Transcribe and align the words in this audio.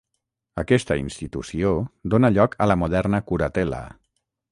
Aquesta 0.61 0.95
institució 1.01 1.73
dóna 2.13 2.31
lloc 2.37 2.57
a 2.65 2.69
la 2.73 2.79
moderna 2.85 3.21
curatela. 3.33 3.83